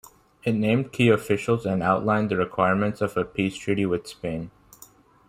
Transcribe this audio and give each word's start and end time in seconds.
It 0.43 0.53
named 0.53 0.91
key 0.91 1.09
officials 1.09 1.63
and 1.63 1.83
outlined 1.83 2.31
the 2.31 2.35
requirements 2.35 3.01
of 3.01 3.15
a 3.17 3.23
peace 3.23 3.55
treaty 3.55 3.85
with 3.85 4.07
Spain. 4.07 4.49